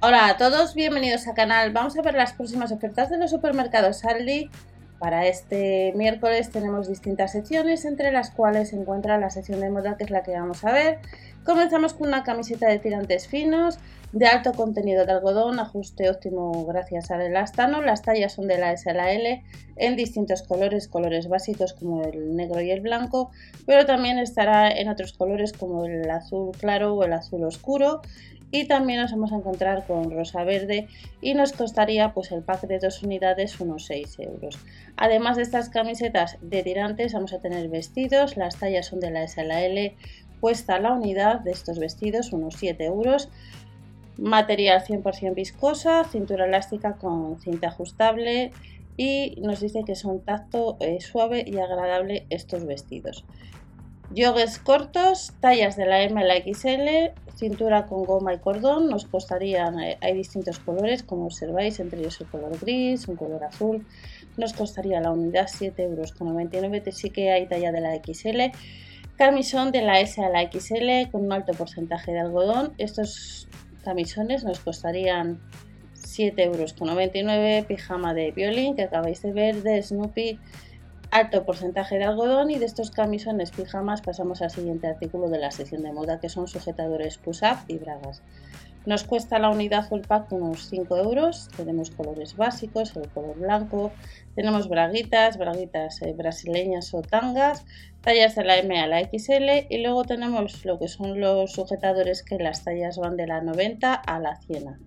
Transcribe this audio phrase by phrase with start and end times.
[0.00, 1.72] Hola a todos, bienvenidos al canal.
[1.72, 4.50] Vamos a ver las próximas ofertas de los supermercados Aldi.
[4.98, 9.96] Para este miércoles tenemos distintas secciones, entre las cuales se encuentra la sección de moda,
[9.96, 10.98] que es la que vamos a ver.
[11.46, 13.78] Comenzamos con una camiseta de tirantes finos,
[14.16, 17.82] de alto contenido de algodón, ajuste óptimo gracias al elastano.
[17.82, 19.44] Las tallas son de la S a la L,
[19.76, 23.30] en distintos colores, colores básicos como el negro y el blanco,
[23.66, 28.00] pero también estará en otros colores como el azul claro o el azul oscuro.
[28.50, 30.88] Y también nos vamos a encontrar con rosa verde
[31.20, 34.58] y nos costaría pues el pack de dos unidades unos 6 euros.
[34.96, 38.38] Además de estas camisetas de tirantes vamos a tener vestidos.
[38.38, 39.94] Las tallas son de la S a la L
[40.40, 43.28] cuesta la unidad de estos vestidos unos 7 euros
[44.18, 48.52] material 100% viscosa cintura elástica con cinta ajustable
[48.96, 53.24] y nos dice que son tacto eh, suave y agradable estos vestidos.
[54.16, 59.04] Jogues cortos, tallas de la M a la XL, cintura con goma y cordón, nos
[59.04, 63.84] costarían, eh, hay distintos colores como observáis, entre ellos el color gris, un color azul,
[64.36, 68.56] nos costaría la unidad 7,99 euros, sí que hay talla de la XL.
[69.16, 73.48] Camisón de la S a la XL con un alto porcentaje de algodón, estos
[73.86, 75.40] camisones nos costarían
[75.94, 80.40] 7,99 euros, pijama de violín que acabáis de ver de Snoopy
[81.12, 85.52] alto porcentaje de algodón y de estos camisones pijamas pasamos al siguiente artículo de la
[85.52, 88.22] sección de moda que son sujetadores push-up y bragas.
[88.86, 93.90] Nos cuesta la unidad full pack unos 5 euros, tenemos colores básicos, el color blanco,
[94.36, 97.64] tenemos braguitas, braguitas eh, brasileñas o tangas,
[98.02, 102.22] tallas de la M a la XL y luego tenemos lo que son los sujetadores
[102.22, 104.78] que las tallas van de la 90 a la 100.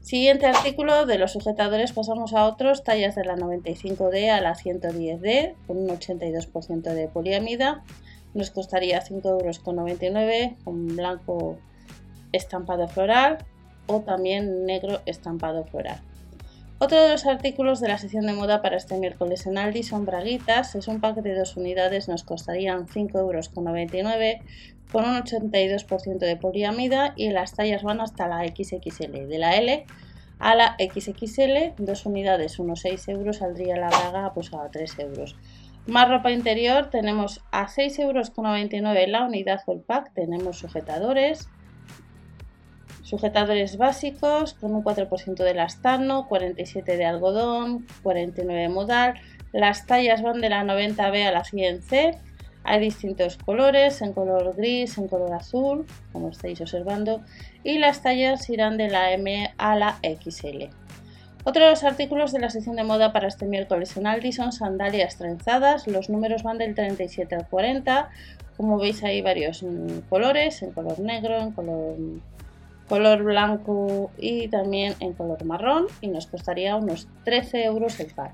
[0.00, 5.54] Siguiente artículo de los sujetadores pasamos a otros, tallas de la 95D a la 110D
[5.68, 7.84] con un 82% de poliamida.
[8.34, 9.60] Nos costaría 5,99 euros
[10.64, 11.58] con blanco
[12.32, 13.38] estampado floral
[13.86, 16.00] o también negro estampado floral.
[16.78, 20.04] Otro de los artículos de la sección de moda para este miércoles en Aldi son
[20.04, 20.74] braguitas.
[20.74, 23.50] Es un pack de dos unidades, nos costarían 5,99 euros
[24.90, 29.28] con un 82% de poliamida y las tallas van hasta la XXL.
[29.28, 29.86] De la L
[30.40, 35.36] a la XXL, dos unidades, unos 6 euros, saldría la braga pues a 3 euros.
[35.86, 41.48] Más ropa interior, tenemos a 6,99 euros la unidad o el pack, tenemos sujetadores,
[43.12, 49.20] Sujetadores básicos con un 4% de elastano, 47 de algodón, 49 de modal.
[49.52, 52.16] Las tallas van de la 90B a la 100C.
[52.64, 57.20] Hay distintos colores, en color gris, en color azul, como estáis observando,
[57.62, 60.70] y las tallas irán de la M a la XL.
[61.44, 64.52] Otro de los artículos de la sección de moda para este miércoles en Aldi son
[64.52, 65.86] sandalias trenzadas.
[65.86, 68.08] Los números van del 37 al 40.
[68.56, 71.96] Como veis hay varios mm, colores, en color negro, en color
[72.88, 78.32] color blanco y también en color marrón y nos costaría unos 13 euros el par.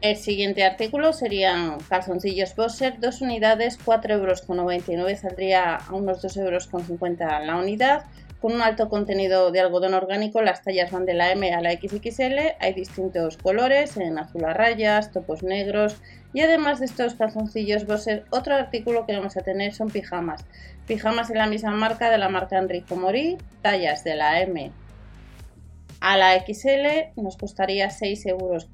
[0.00, 7.46] El siguiente artículo serían calzoncillos Boxer, dos unidades, 4,99 euros, saldría a unos 2,50 euros
[7.46, 8.04] la unidad.
[8.42, 11.70] Con un alto contenido de algodón orgánico, las tallas van de la M a la
[11.70, 16.02] XXL, hay distintos colores, en azul a rayas, topos negros.
[16.32, 20.44] Y además de estos calzoncillos Boxer, otro artículo que vamos a tener son pijamas.
[20.88, 24.72] Pijamas en la misma marca de la marca Enrico Mori, tallas de la M
[26.02, 28.68] a la XL nos costaría 6,99 euros.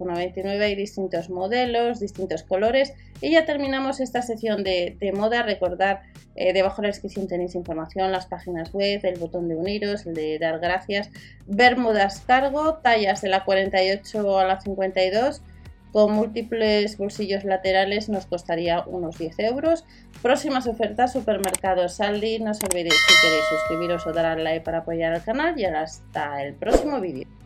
[0.62, 2.94] Hay distintos modelos, distintos colores.
[3.20, 5.42] Y ya terminamos esta sección de, moda.
[5.42, 6.00] Recordar,
[6.36, 10.14] eh, debajo de la descripción tenéis información, las páginas web, el botón de uniros, el
[10.14, 11.10] de dar gracias.
[11.46, 15.42] Bermudas cargo, tallas de la 48 a la 52
[15.92, 19.84] con múltiples bolsillos laterales nos costaría unos 10 euros.
[20.22, 22.38] Próximas ofertas, supermercados Saldi.
[22.40, 25.64] No os olvidéis si queréis suscribiros o dar al like para apoyar al canal y
[25.64, 27.37] hasta el próximo vídeo.